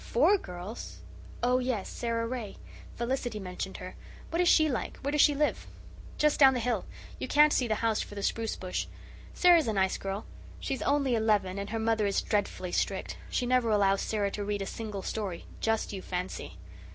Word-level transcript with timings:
"FOUR 0.03 0.39
girls? 0.39 0.97
Oh, 1.43 1.59
yes, 1.59 1.87
Sara 1.87 2.25
Ray. 2.25 2.57
Felicity 2.95 3.39
mentioned 3.39 3.77
her. 3.77 3.93
What 4.31 4.41
is 4.41 4.49
she 4.49 4.67
like? 4.67 4.97
Where 5.01 5.11
does 5.11 5.21
she 5.21 5.35
live?" 5.35 5.67
"Just 6.17 6.39
down 6.39 6.55
the 6.55 6.59
hill. 6.59 6.85
You 7.19 7.27
can't 7.27 7.53
see 7.53 7.67
the 7.67 7.75
house 7.85 8.01
for 8.01 8.15
the 8.15 8.23
spruce 8.23 8.55
bush. 8.55 8.87
Sara 9.35 9.59
is 9.59 9.67
a 9.67 9.73
nice 9.73 9.99
girl. 9.99 10.25
She's 10.59 10.81
only 10.81 11.13
eleven, 11.13 11.59
and 11.59 11.69
her 11.69 11.77
mother 11.77 12.07
is 12.07 12.19
dreadfully 12.23 12.71
strict. 12.71 13.17
She 13.29 13.45
never 13.45 13.69
allows 13.69 14.01
Sara 14.01 14.31
to 14.31 14.43
read 14.43 14.63
a 14.63 14.65
single 14.65 15.03
story. 15.03 15.45
JUST 15.59 15.93
you 15.93 16.01
fancy! 16.01 16.57